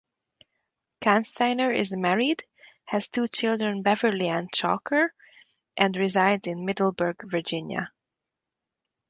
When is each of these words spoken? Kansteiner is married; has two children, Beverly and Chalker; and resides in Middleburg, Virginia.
Kansteiner 0.99 1.69
is 1.71 1.91
married; 1.91 2.43
has 2.85 3.07
two 3.07 3.27
children, 3.27 3.83
Beverly 3.83 4.29
and 4.29 4.51
Chalker; 4.51 5.09
and 5.77 5.95
resides 5.95 6.47
in 6.47 6.65
Middleburg, 6.65 7.17
Virginia. 7.25 7.91